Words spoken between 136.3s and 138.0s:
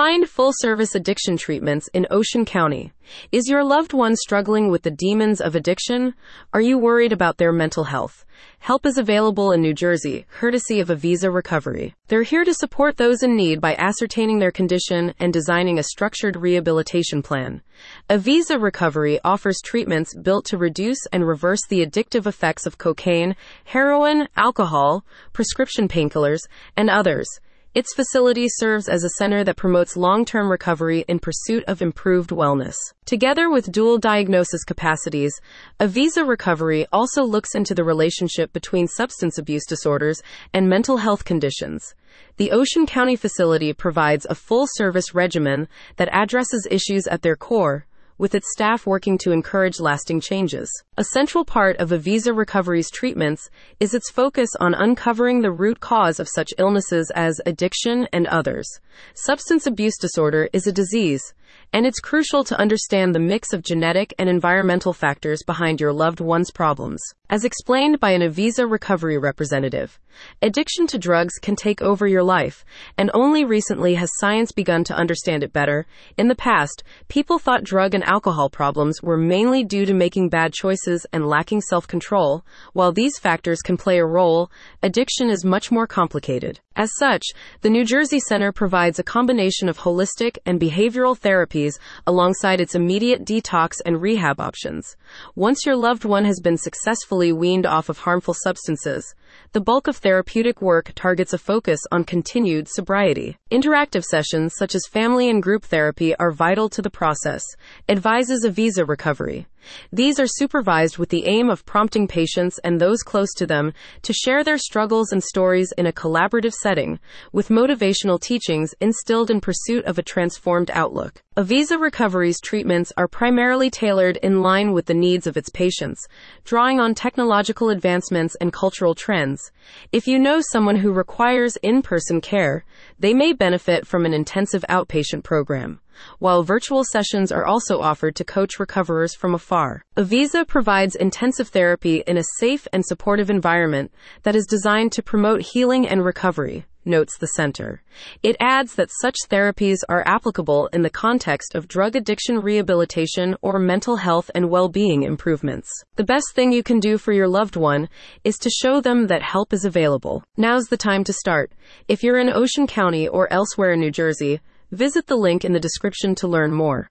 virtual sessions are also